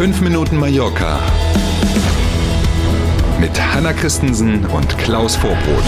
[0.00, 1.20] 5 Minuten Mallorca
[3.38, 5.84] mit Hanna Christensen und Klaus Vorbrot.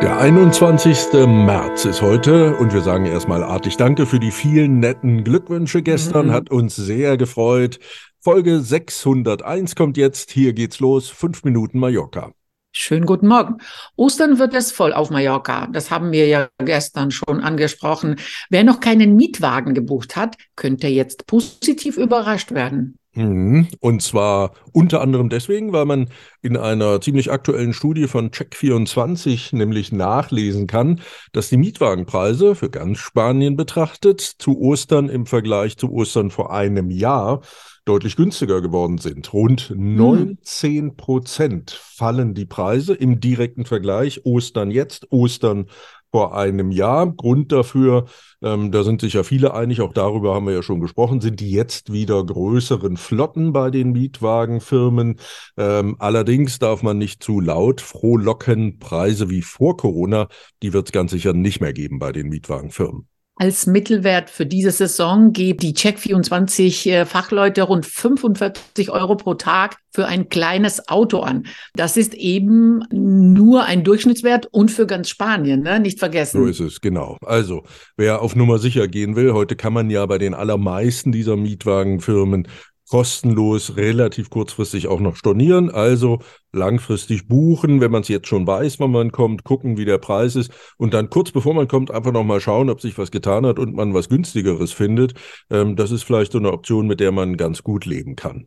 [0.00, 1.12] Der 21.
[1.26, 6.28] März ist heute und wir sagen erstmal artig Danke für die vielen netten Glückwünsche gestern.
[6.28, 6.32] Mhm.
[6.32, 7.78] Hat uns sehr gefreut.
[8.20, 10.30] Folge 601 kommt jetzt.
[10.30, 11.10] Hier geht's los.
[11.10, 12.32] 5 Minuten Mallorca.
[12.80, 13.56] Schönen guten Morgen.
[13.96, 15.66] Ostern wird es voll auf Mallorca.
[15.66, 18.20] Das haben wir ja gestern schon angesprochen.
[18.50, 22.96] Wer noch keinen Mietwagen gebucht hat, könnte jetzt positiv überrascht werden.
[23.18, 23.66] Mhm.
[23.80, 26.08] Und zwar unter anderem deswegen, weil man
[26.40, 31.00] in einer ziemlich aktuellen Studie von Check24 nämlich nachlesen kann,
[31.32, 36.90] dass die Mietwagenpreise für ganz Spanien betrachtet zu Ostern im Vergleich zu Ostern vor einem
[36.90, 37.40] Jahr
[37.88, 39.32] deutlich günstiger geworden sind.
[39.32, 44.26] Rund 19 Prozent fallen die Preise im direkten Vergleich.
[44.26, 45.66] Ostern jetzt, Ostern
[46.10, 47.12] vor einem Jahr.
[47.12, 48.06] Grund dafür,
[48.42, 51.40] ähm, da sind sich ja viele einig, auch darüber haben wir ja schon gesprochen, sind
[51.40, 55.16] die jetzt wieder größeren Flotten bei den Mietwagenfirmen.
[55.56, 60.28] Ähm, allerdings darf man nicht zu laut frohlocken, Preise wie vor Corona,
[60.62, 63.08] die wird es ganz sicher nicht mehr geben bei den Mietwagenfirmen.
[63.40, 69.76] Als Mittelwert für diese Saison geben die Check24 äh, Fachleute rund 45 Euro pro Tag
[69.92, 71.46] für ein kleines Auto an.
[71.74, 75.78] Das ist eben nur ein Durchschnittswert und für ganz Spanien, ne?
[75.78, 76.42] nicht vergessen.
[76.42, 77.16] So ist es, genau.
[77.24, 77.62] Also,
[77.96, 82.48] wer auf Nummer sicher gehen will, heute kann man ja bei den allermeisten dieser Mietwagenfirmen
[82.88, 85.70] kostenlos relativ kurzfristig auch noch stornieren.
[85.70, 86.20] Also
[86.52, 90.36] langfristig buchen, wenn man es jetzt schon weiß, wann man kommt, gucken, wie der Preis
[90.36, 93.58] ist und dann kurz bevor man kommt, einfach nochmal schauen, ob sich was getan hat
[93.58, 95.14] und man was günstigeres findet.
[95.50, 98.46] Ähm, das ist vielleicht so eine Option, mit der man ganz gut leben kann.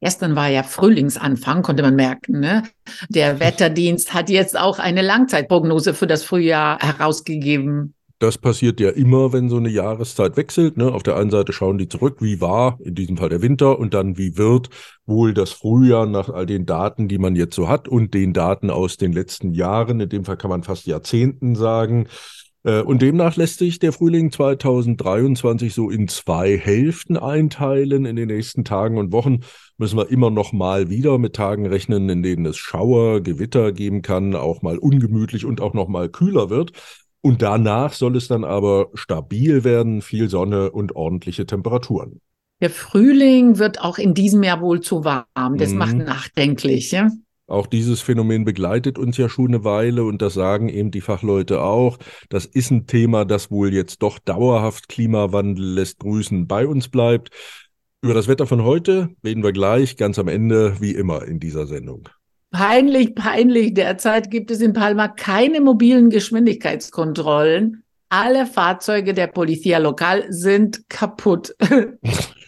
[0.00, 2.40] Gestern war ja Frühlingsanfang, konnte man merken.
[2.40, 2.64] Ne?
[3.08, 7.94] Der Wetterdienst hat jetzt auch eine Langzeitprognose für das Frühjahr herausgegeben.
[8.24, 10.78] Das passiert ja immer, wenn so eine Jahreszeit wechselt.
[10.78, 10.90] Ne?
[10.90, 13.92] Auf der einen Seite schauen die zurück, wie war in diesem Fall der Winter und
[13.92, 14.70] dann wie wird
[15.04, 18.70] wohl das Frühjahr nach all den Daten, die man jetzt so hat und den Daten
[18.70, 20.00] aus den letzten Jahren.
[20.00, 22.06] In dem Fall kann man fast Jahrzehnten sagen.
[22.62, 28.06] Äh, und demnach lässt sich der Frühling 2023 so in zwei Hälften einteilen.
[28.06, 29.40] In den nächsten Tagen und Wochen
[29.76, 34.00] müssen wir immer noch mal wieder mit Tagen rechnen, in denen es Schauer, Gewitter geben
[34.00, 36.72] kann, auch mal ungemütlich und auch noch mal kühler wird.
[37.24, 42.20] Und danach soll es dann aber stabil werden, viel Sonne und ordentliche Temperaturen.
[42.60, 45.56] Der Frühling wird auch in diesem Jahr wohl zu warm.
[45.56, 45.78] Das mhm.
[45.78, 46.90] macht nachdenklich.
[46.90, 47.08] Ja?
[47.46, 51.62] Auch dieses Phänomen begleitet uns ja schon eine Weile und das sagen eben die Fachleute
[51.62, 51.96] auch.
[52.28, 57.30] Das ist ein Thema, das wohl jetzt doch dauerhaft Klimawandel lässt grüßen bei uns bleibt.
[58.02, 61.66] Über das Wetter von heute reden wir gleich ganz am Ende, wie immer in dieser
[61.66, 62.10] Sendung.
[62.54, 63.74] Peinlich, peinlich.
[63.74, 67.82] Derzeit gibt es in Palma keine mobilen Geschwindigkeitskontrollen.
[68.10, 71.56] Alle Fahrzeuge der Polizia Lokal sind kaputt.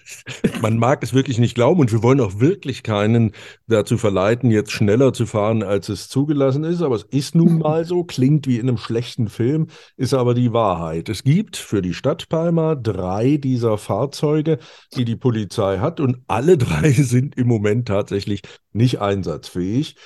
[0.60, 3.32] Man mag es wirklich nicht glauben und wir wollen auch wirklich keinen
[3.66, 6.82] dazu verleiten, jetzt schneller zu fahren, als es zugelassen ist.
[6.82, 10.52] Aber es ist nun mal so, klingt wie in einem schlechten Film, ist aber die
[10.52, 11.08] Wahrheit.
[11.08, 14.58] Es gibt für die Stadt Palma drei dieser Fahrzeuge,
[14.96, 18.42] die die Polizei hat und alle drei sind im Moment tatsächlich
[18.72, 19.96] nicht einsatzfähig.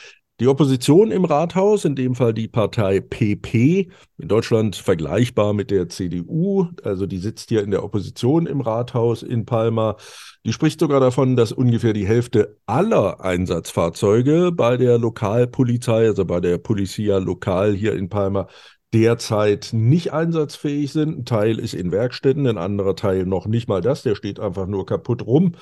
[0.41, 5.91] Die Opposition im Rathaus, in dem Fall die Partei PP, in Deutschland vergleichbar mit der
[5.91, 9.97] CDU, also die sitzt hier in der Opposition im Rathaus in Palma,
[10.47, 16.41] die spricht sogar davon, dass ungefähr die Hälfte aller Einsatzfahrzeuge bei der Lokalpolizei, also bei
[16.41, 18.49] der Policia Lokal hier in Palma,
[18.93, 21.19] derzeit nicht einsatzfähig sind.
[21.19, 24.67] Ein Teil ist in Werkstätten, ein anderer Teil noch nicht mal das, der steht einfach
[24.67, 25.55] nur kaputt rum.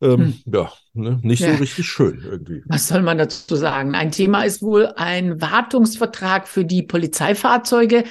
[0.00, 0.34] Ähm, hm.
[0.52, 1.18] Ja, ne?
[1.22, 1.52] nicht ja.
[1.52, 2.62] so richtig schön irgendwie.
[2.66, 3.94] Was soll man dazu sagen?
[3.94, 8.04] Ein Thema ist wohl ein Wartungsvertrag für die Polizeifahrzeuge,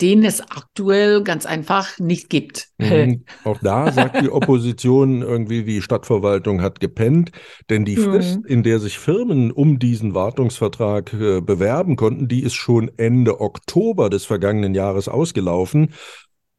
[0.00, 2.68] den es aktuell ganz einfach nicht gibt.
[2.78, 3.24] Mhm.
[3.44, 7.30] Auch da sagt die Opposition irgendwie, die Stadtverwaltung hat gepennt,
[7.68, 8.46] denn die Frist, mhm.
[8.46, 14.10] in der sich Firmen um diesen Wartungsvertrag äh, bewerben konnten, die ist schon Ende Oktober
[14.10, 15.90] des vergangenen Jahres ausgelaufen.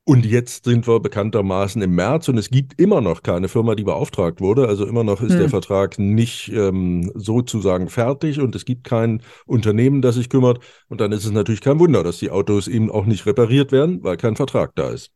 [0.03, 3.83] Und jetzt sind wir bekanntermaßen im März und es gibt immer noch keine Firma, die
[3.83, 4.68] beauftragt wurde.
[4.68, 5.39] Also immer noch ist hm.
[5.39, 10.59] der Vertrag nicht ähm, sozusagen fertig und es gibt kein Unternehmen, das sich kümmert.
[10.89, 14.03] Und dann ist es natürlich kein Wunder, dass die Autos eben auch nicht repariert werden,
[14.03, 15.12] weil kein Vertrag da ist.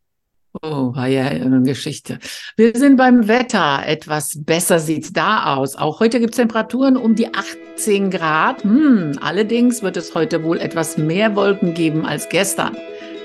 [0.62, 2.20] Oh, war ja eine Geschichte.
[2.56, 3.82] Wir sind beim Wetter.
[3.86, 5.76] Etwas besser sieht es da aus.
[5.76, 8.64] Auch heute gibt es Temperaturen um die 18 Grad.
[8.64, 12.78] Hm, allerdings wird es heute wohl etwas mehr Wolken geben als gestern.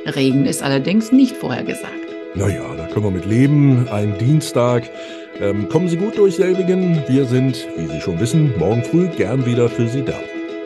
[0.06, 1.94] Regen ist allerdings nicht vorhergesagt.
[2.35, 3.88] Naja, da können wir mit leben.
[3.88, 4.88] Ein Dienstag.
[5.41, 7.02] Ähm, kommen Sie gut durch Selbigen.
[7.08, 10.14] Wir sind, wie Sie schon wissen, morgen früh gern wieder für Sie da.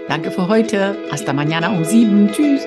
[0.09, 0.97] Danke für heute.
[1.11, 2.31] Hasta mañana um sieben.
[2.31, 2.67] Tschüss.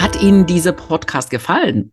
[0.00, 1.92] Hat Ihnen dieser Podcast gefallen?